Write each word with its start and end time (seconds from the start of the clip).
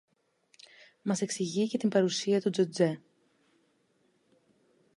Μας 1.01 1.21
εξηγεί 1.21 1.67
και 1.67 1.77
την 1.77 1.89
παρουσία 1.89 2.41
του 2.41 2.49
Τζοτζέ 2.49 3.01